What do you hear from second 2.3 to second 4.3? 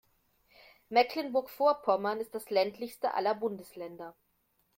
das ländlichste aller Bundesländer.